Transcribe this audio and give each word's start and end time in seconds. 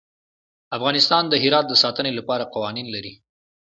افغانستان 0.77 1.23
د 1.29 1.33
هرات 1.43 1.65
د 1.69 1.73
ساتنې 1.83 2.11
لپاره 2.19 2.49
قوانین 2.53 2.87
لري. 2.95 3.13